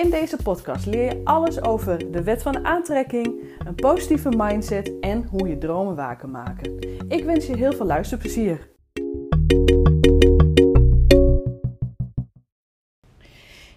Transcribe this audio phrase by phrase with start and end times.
[0.00, 5.24] In deze podcast leer je alles over de wet van aantrekking, een positieve mindset en
[5.24, 6.78] hoe je dromen waar kan maken.
[7.08, 8.68] Ik wens je heel veel luisterplezier.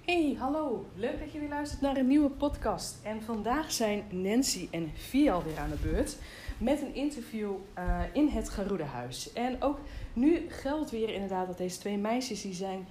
[0.05, 0.85] Hey, hallo.
[0.95, 2.99] Leuk dat je weer luistert naar een nieuwe podcast.
[3.03, 6.17] En vandaag zijn Nancy en Fial weer aan de beurt
[6.57, 9.33] met een interview uh, in het Geroede Huis.
[9.33, 9.79] En ook
[10.13, 12.87] nu geldt weer inderdaad dat deze twee meisjes die zijn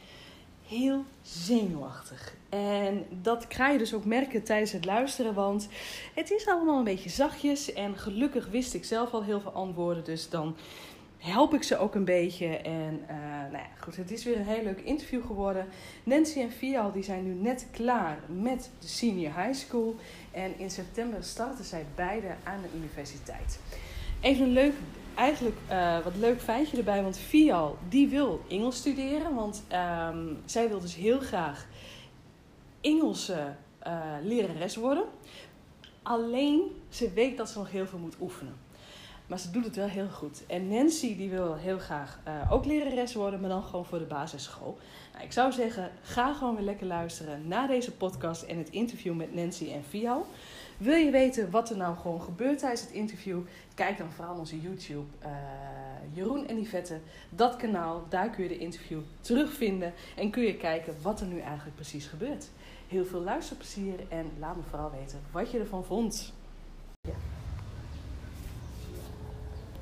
[0.72, 2.34] heel zenuwachtig.
[2.48, 5.68] En dat ga je dus ook merken tijdens het luisteren, want
[6.14, 7.72] het is allemaal een beetje zachtjes.
[7.72, 10.56] En gelukkig wist ik zelf al heel veel antwoorden, dus dan
[11.18, 12.46] help ik ze ook een beetje.
[12.56, 15.66] En uh, nou ja, goed, het is weer een heel leuk interview geworden.
[16.04, 19.96] Nancy en Fial die zijn nu net klaar met de senior high school.
[20.30, 23.58] En in september starten zij beide aan de universiteit.
[24.20, 24.74] Even een leuk,
[25.14, 29.34] eigenlijk uh, wat leuk feitje erbij, want Fial die wil Engels studeren.
[29.34, 29.64] Want
[30.12, 31.66] um, zij wil dus heel graag
[32.80, 33.54] Engelse
[33.86, 35.04] uh, lerares worden.
[36.02, 38.56] Alleen ze weet dat ze nog heel veel moet oefenen.
[39.26, 40.46] Maar ze doet het wel heel goed.
[40.46, 44.04] En Nancy die wil heel graag uh, ook lerares worden, maar dan gewoon voor de
[44.04, 44.78] basisschool.
[45.12, 49.14] Nou, ik zou zeggen, ga gewoon weer lekker luisteren naar deze podcast en het interview
[49.14, 50.26] met Nancy en Fial.
[50.82, 53.40] Wil je weten wat er nou gewoon gebeurt tijdens het interview?
[53.74, 55.28] Kijk dan vooral onze YouTube uh,
[56.12, 57.00] Jeroen en Yvette.
[57.30, 59.92] Dat kanaal, daar kun je de interview terugvinden.
[60.16, 62.50] En kun je kijken wat er nu eigenlijk precies gebeurt.
[62.88, 66.32] Heel veel luisterplezier en laat me vooral weten wat je ervan vond.
[67.00, 67.14] Ja.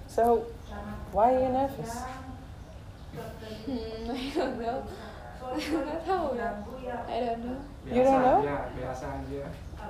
[0.06, 0.46] So,
[1.10, 1.92] why are you nervous?
[3.64, 4.82] Hmm, I don't know.
[5.52, 5.74] I
[7.24, 7.56] don't know.
[7.84, 8.44] You don't know?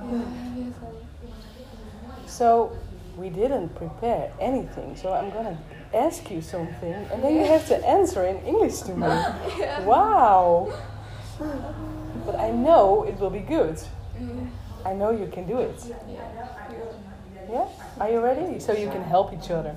[0.00, 0.20] Ya,
[0.56, 1.04] biasa aja.
[1.22, 2.28] Ya, biasa.
[2.30, 2.72] So,
[3.18, 4.96] we didn't prepare anything.
[4.96, 5.58] So, I'm gonna
[5.92, 9.06] ask you something and then you have to answer in English to me.
[9.06, 9.82] Yeah.
[9.84, 10.72] Wow!
[12.24, 13.80] But I know it will be good.
[14.84, 15.76] I know you can do it.
[16.08, 16.20] yeah.
[17.50, 17.66] Yeah?
[17.98, 18.60] Are you ready?
[18.60, 19.74] So you can help each other.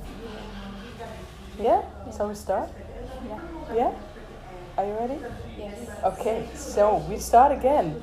[1.60, 1.82] Yeah?
[2.12, 2.70] So we start?
[3.28, 3.40] Yeah.
[3.76, 3.92] Yeah?
[4.78, 5.18] Are you ready?
[5.58, 5.90] Yes.
[6.04, 8.02] Okay, so we start again.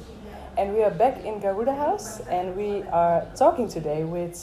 [0.60, 4.36] And we are back in Garuda House and we are talking today with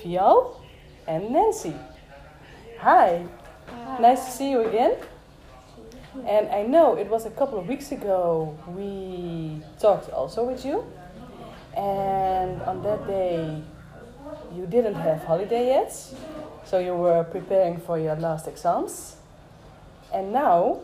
[0.00, 0.62] Fial
[1.08, 1.74] and Nancy.
[2.78, 3.26] Hi,
[3.98, 4.94] nice to see you again.
[6.28, 10.86] And I know it was a couple of weeks ago we talked also with you.
[11.76, 13.64] And on that day
[14.54, 15.90] you didn't have holiday yet.
[16.62, 19.16] So you were preparing for your last exams.
[20.14, 20.82] And now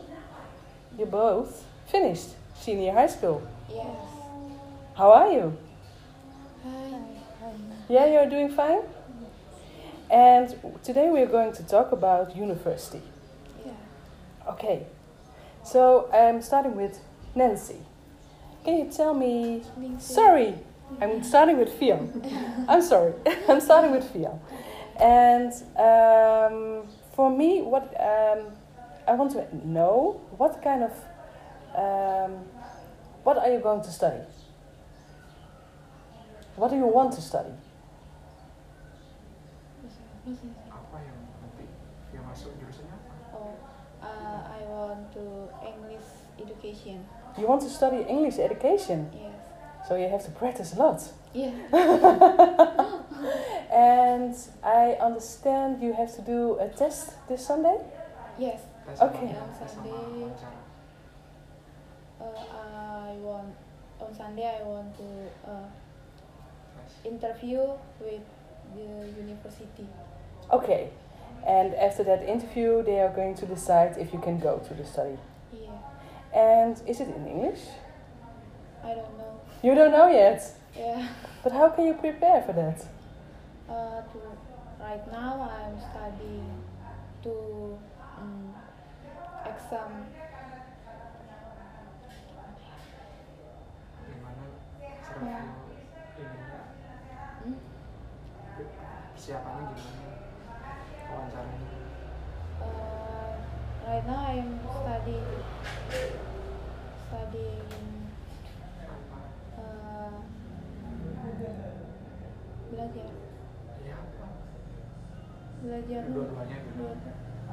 [0.98, 3.40] you both finished senior high school.
[3.68, 3.96] Yes.
[4.96, 5.56] How are you?
[6.64, 6.98] Hi.
[7.88, 8.80] Yeah, you're doing fine?
[10.10, 13.02] And today we're going to talk about university.
[13.64, 13.72] Yeah.
[14.48, 14.86] Okay,
[15.62, 16.98] so I'm starting with
[17.34, 17.76] Nancy.
[18.64, 19.62] Can you tell me?
[19.76, 20.14] Nancy.
[20.14, 20.54] Sorry,
[21.00, 22.08] I'm starting with Fiam.
[22.68, 23.12] I'm sorry,
[23.48, 24.38] I'm starting with Fiam.
[24.98, 28.46] And um, for me, what um,
[29.06, 30.92] I want to know, what kind of,
[31.76, 32.44] um,
[33.28, 34.22] what are you going to study?
[36.56, 37.52] What do you want to study?
[40.72, 41.68] Apa yang nanti
[42.16, 42.96] yang masuk jurusannya?
[43.36, 43.52] Oh,
[44.00, 46.08] uh, I want to English
[46.40, 47.04] education.
[47.36, 49.36] You want to study English education, Yes.
[49.84, 51.04] so you have to practice a lot.
[51.36, 51.52] Yeah.
[53.68, 54.32] and
[54.64, 57.76] I understand you have to do a test this Sunday?
[58.40, 58.64] Yes.
[58.88, 59.36] Okay.
[59.36, 60.32] On Sunday.
[62.16, 62.67] Uh,
[63.18, 63.54] want
[64.00, 65.68] on Sunday I want to uh,
[67.04, 67.60] interview
[68.00, 68.22] with
[68.74, 69.86] the university.
[70.50, 70.90] Okay.
[71.46, 74.84] And after that interview, they are going to decide if you can go to the
[74.84, 75.18] study.
[75.52, 75.70] Yeah.
[76.34, 77.60] And is it in English?
[78.82, 79.40] I don't know.
[79.62, 80.42] You don't know yet.
[80.76, 81.08] Yeah.
[81.42, 82.84] But how can you prepare for that?
[83.68, 84.18] Uh, to,
[84.80, 86.62] right now I'm studying
[87.22, 87.78] to
[88.18, 88.54] um,
[89.44, 90.06] exam
[95.26, 95.40] ya.
[97.42, 97.58] Hmm?
[99.18, 100.14] Siapanya gimana?
[101.08, 101.78] Wawancaranya?
[102.58, 103.32] Uh,
[103.86, 105.30] right now I'm studying
[107.08, 107.70] studying
[109.56, 110.18] uh,
[112.68, 113.08] belajar.
[113.82, 113.98] Iya, ya?
[115.58, 116.02] Belajar.
[116.12, 116.58] Dua-duanya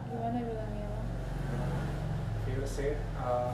[0.06, 0.88] Gimana bilangnya?
[2.46, 3.54] You said uh, eh,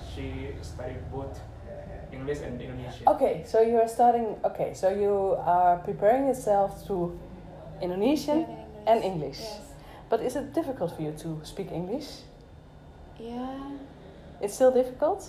[0.00, 1.36] she studied both
[2.12, 4.36] English and Indonesian Okay, so you are starting.
[4.44, 7.12] Okay, so you are preparing yourself to
[7.80, 9.38] Indonesian Yeah, and English.
[9.40, 9.64] yes
[10.08, 12.24] But is it difficult for you to speak English?
[13.20, 13.76] Yeah.
[14.40, 15.20] It's still difficult.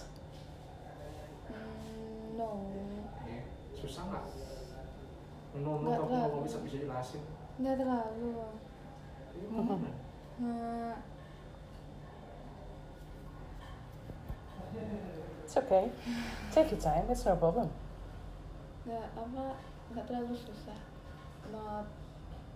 [1.52, 2.64] mm, no
[3.28, 3.44] Iya.
[3.76, 4.24] susah nggak
[5.52, 6.32] menurut Nggak aku terlalu.
[6.32, 7.24] mau bisa bisa jelasin
[7.60, 8.56] nggak terlalu Bang.
[15.50, 15.90] Iya, gimana?
[16.10, 16.54] Nah, It's okay.
[16.54, 17.06] Take your time.
[17.10, 17.70] It's no problem.
[18.90, 19.54] nggak apa
[19.94, 20.80] nggak terlalu susah
[21.54, 21.86] not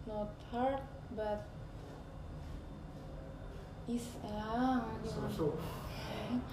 [0.10, 0.82] not hard
[1.14, 1.46] but
[3.86, 5.54] is ya gimana?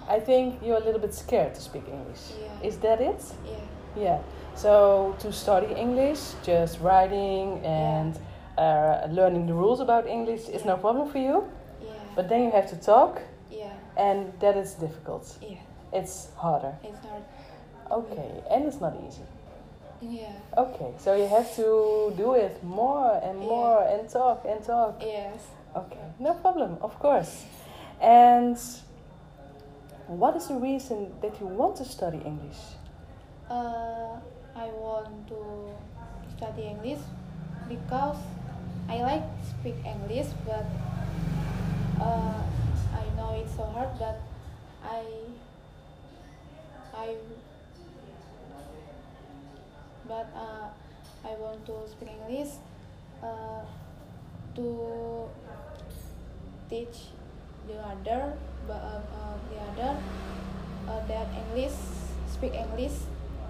[0.05, 2.33] I think you're a little bit scared to speak English.
[2.37, 2.67] Yeah.
[2.67, 3.21] Is that it?
[3.45, 3.65] yeah
[3.97, 4.19] Yeah.
[4.55, 8.13] So to study English, just writing and
[8.57, 11.43] uh, learning the rules about English is no problem for you.
[11.81, 15.25] yeah But then you have to talk, yeah and that is difficult.
[15.41, 15.59] yeah
[15.93, 16.73] It's harder.
[16.83, 17.23] it's hard
[17.91, 19.23] Okay, and it's not easy.
[20.01, 23.49] yeah Okay, so you have to do it more and Yeah.
[23.49, 24.95] more and talk and talk.
[25.01, 25.41] yes
[25.75, 27.45] Okay, no problem, of course.
[28.01, 28.57] And
[30.07, 32.59] what is the reason that you want to study English?
[33.49, 34.15] uh,
[34.55, 35.39] I want to
[36.37, 36.99] study English
[37.69, 38.17] because
[38.89, 40.65] I like to speak English but
[42.01, 42.39] uh,
[42.95, 44.19] I know it's so hard but
[44.83, 45.03] I
[46.95, 47.15] I
[50.07, 50.67] but uh,
[51.27, 52.53] I want to speak English
[53.23, 53.61] uh,
[54.55, 55.29] to
[56.69, 57.11] teach
[57.67, 58.33] the other
[58.67, 59.97] but uh, uh, the other
[60.87, 61.73] uh, that English
[62.27, 62.93] speak English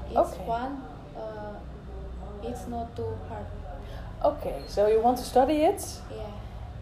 [0.09, 0.45] it's Okay.
[0.45, 0.83] fun
[1.17, 1.55] uh,
[2.43, 3.45] it's not too hard.
[4.23, 5.83] Okay, so you want to study it?
[6.11, 6.25] Yeah.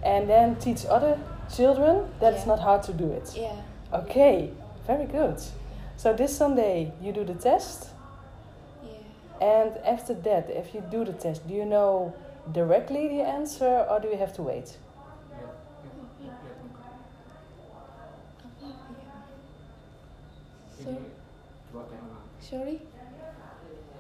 [0.04, 1.18] And then teach other
[1.54, 2.10] children?
[2.20, 3.34] That it's not hard to do it.
[3.36, 3.56] yeah.
[3.94, 4.52] Okay,
[4.88, 5.38] very good.
[6.00, 7.90] So this Sunday you do the test,
[8.81, 12.13] yeah and after that, if you do the test, do you know
[12.54, 14.78] directly the answer or do you have to wait?
[22.40, 22.80] Sorry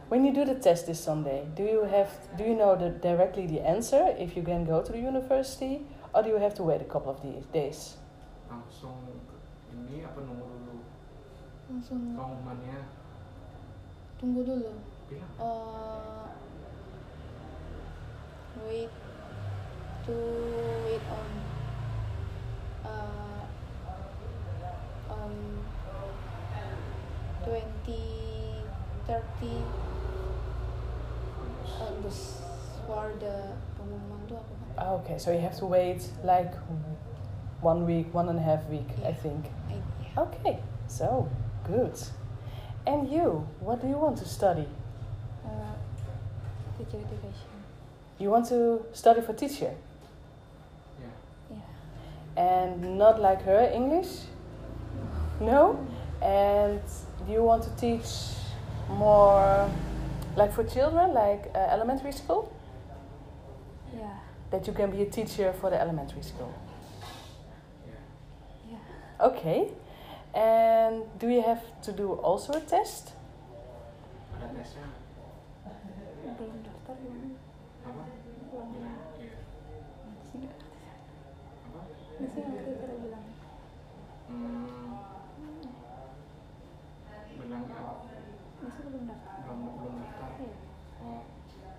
[0.07, 3.45] When you do the test this Sunday, do you have do you know the, directly
[3.45, 5.81] the answer if you can go to the university,
[6.15, 7.97] or do you have to wait a couple of the- days?
[8.49, 8.95] langsung
[9.29, 9.35] ke
[9.75, 10.81] ini apa nunggu dulu
[11.69, 12.01] langsung.
[12.17, 12.79] Pengumumannya?
[14.19, 14.71] Tunggu dulu.
[15.07, 16.27] Bilang uh,
[18.65, 18.91] wait.
[20.09, 20.15] To
[20.89, 21.31] wait on.
[22.81, 23.43] Uh,
[25.13, 25.35] um,
[27.45, 27.61] 20
[29.05, 29.21] 30
[31.79, 32.41] August
[32.85, 34.69] for the pengumuman tuh apa Pak?
[34.77, 36.53] Ah, Okay, so you have to wait like
[37.61, 39.49] one week, one and a half week, I think.
[39.69, 40.23] I, yeah.
[40.29, 41.29] Okay, so
[41.69, 41.95] good.
[42.87, 44.67] And you, what do you want to study?
[45.45, 45.49] Uh,
[46.77, 47.49] teacher education
[48.19, 49.71] You want to study for teacher,
[51.01, 51.09] ya
[51.51, 54.11] yeah and not like her English?
[55.39, 55.77] No.
[56.21, 56.81] And
[57.25, 58.09] do you want to teach
[58.89, 59.69] more,
[60.35, 62.51] like for children, like uh, elementary school?
[63.95, 64.19] yeah
[64.51, 66.51] That you can be a teacher for the elementary school.
[67.87, 67.95] ya
[68.71, 69.71] yeah Okay.
[70.33, 73.13] And do you have to do also a test?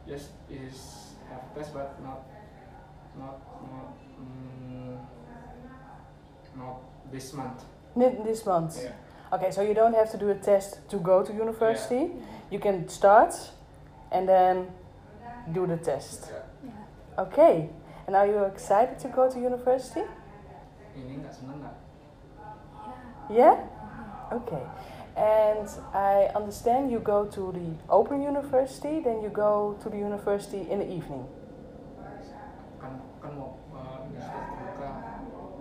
[0.06, 2.26] yes is have test but not
[3.16, 3.38] not
[3.70, 4.98] not mm,
[6.56, 6.80] not
[7.12, 7.62] this month
[7.96, 8.82] Ni- This month.
[8.82, 8.92] yeah
[9.32, 12.10] Okay, so you don't have to do a test to go to university.
[12.50, 13.30] You can start
[14.10, 14.66] and then
[15.54, 16.32] do the test.
[16.34, 17.22] Ya, yeah.
[17.22, 17.70] Okay.
[18.10, 20.02] And are you excited to go to university?
[20.98, 21.76] ini nggak seneng nggak
[23.30, 23.54] Yeah?
[24.34, 24.66] Okay.
[25.14, 30.66] And I understand you go to the open university, then you go to the university
[30.66, 31.22] in the evening.
[32.82, 34.90] kan kan mau uh, universitas terbuka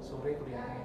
[0.01, 0.78] sore kuliahnya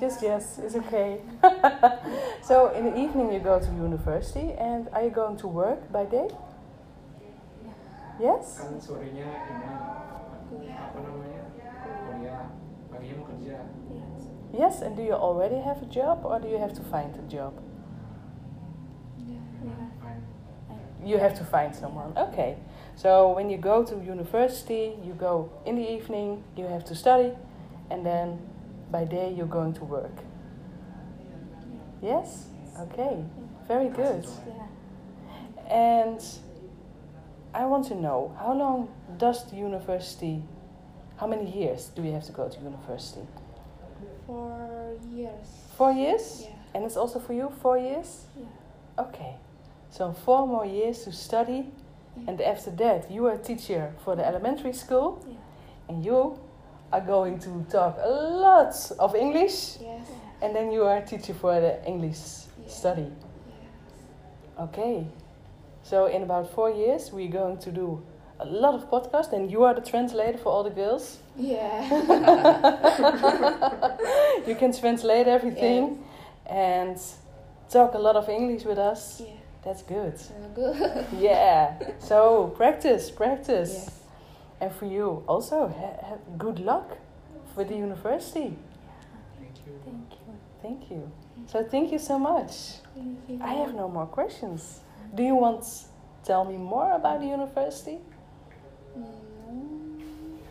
[0.00, 1.20] Just yes, it's okay.
[2.42, 6.06] so in the evening you go to university, and are you going to work by
[6.06, 6.28] day?
[8.20, 8.60] Yes.
[8.60, 9.24] kan sorenya
[10.52, 11.42] ini apa namanya
[12.04, 12.52] kuliah
[12.92, 13.56] paginya mau kerja
[13.88, 14.82] yes Yes.
[14.82, 17.54] And do you already have a job, or do you have to find a job?
[21.04, 22.12] You have to find someone.
[22.18, 22.58] Okay.
[22.96, 27.32] So when you go to university, you go in the evening, you have to study,
[27.88, 28.49] and then
[28.90, 30.16] by day you're going to work.
[32.02, 32.46] Yes?
[32.78, 33.24] Okay.
[33.68, 34.26] Very good.
[35.68, 36.20] And
[37.54, 40.42] I want to know how long does the university,
[41.16, 43.26] how many years do you have to go to university?
[44.26, 45.46] Four years.
[45.76, 46.42] Four years?
[46.44, 46.54] Yeah.
[46.74, 48.24] And it's also for you four years?
[48.36, 49.04] Yeah.
[49.04, 49.34] Okay.
[49.90, 51.66] So four more years to study,
[52.26, 55.34] and after that you are a teacher for the elementary school, Yeah.
[55.88, 56.38] and you
[56.92, 60.06] are going to talk a lot of English, Yes.
[60.42, 62.18] and then you are a teacher for the English
[62.66, 63.06] study.
[63.06, 64.64] Yeah.
[64.64, 65.06] Okay.
[65.82, 68.02] So in about four years, we're going to do
[68.38, 71.18] a lot of podcasts, and you are the translator for all the girls.
[71.36, 71.88] Yeah.
[74.46, 76.04] you can translate everything
[76.46, 76.98] and
[77.70, 79.20] talk a lot of English with us.
[79.20, 79.26] yeah.
[79.62, 80.18] That's good.
[80.18, 81.06] So good.
[81.18, 81.74] Yeah.
[81.98, 83.90] So practice, practice.
[84.60, 84.70] Yes.
[84.70, 86.98] And for you also, ha- ha- good luck
[87.54, 88.56] for the university.
[89.38, 89.72] Thank you.
[89.84, 90.34] Thank you.
[90.62, 91.10] Thank you.
[91.46, 92.52] So thank you so much.
[92.94, 93.38] Thank you.
[93.42, 94.80] I have no more questions.
[95.14, 95.68] Do you want to
[96.24, 97.98] tell me more about the university?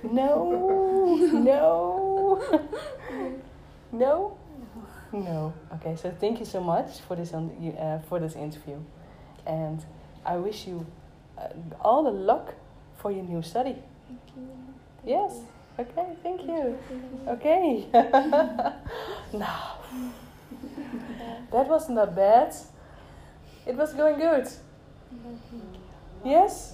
[0.01, 0.51] No,
[1.33, 2.41] no,
[3.91, 4.37] no,
[5.11, 5.53] no.
[5.73, 8.77] Okay, so thank you so much for this on, uh, for this interview,
[9.45, 9.83] and
[10.25, 10.85] I wish you
[11.37, 11.47] uh,
[11.81, 12.53] all the luck
[12.97, 13.75] for your new study.
[15.03, 15.31] Yes.
[15.77, 16.75] Okay, thank you.
[16.87, 17.31] Thank you.
[17.33, 17.85] Okay.
[19.33, 19.77] now,
[21.51, 22.53] that was not bad.
[23.65, 24.47] It was going good.
[26.23, 26.73] Yes?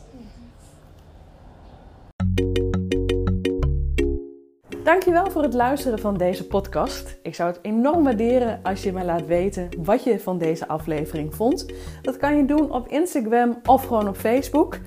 [4.83, 7.17] Dankjewel voor het luisteren van deze podcast.
[7.21, 11.35] Ik zou het enorm waarderen als je mij laat weten wat je van deze aflevering
[11.35, 11.65] vond.
[12.01, 14.79] Dat kan je doen op Instagram of gewoon op Facebook.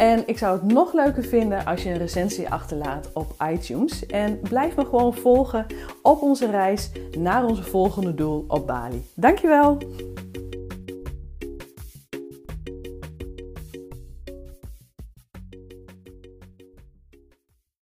[0.00, 4.06] En ik zou het nog leuker vinden als je een recensie achterlaat op iTunes.
[4.06, 5.66] En blijf me gewoon volgen
[6.02, 9.04] op onze reis naar onze volgende doel op Bali.
[9.14, 9.78] Dankjewel!